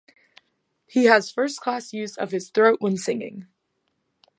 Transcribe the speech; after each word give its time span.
He 0.87 1.03
has 1.05 1.29
first-class 1.31 1.93
use 1.93 2.17
of 2.17 2.31
his 2.31 2.49
throat 2.49 2.77
when 2.81 2.97
singing. 2.97 3.45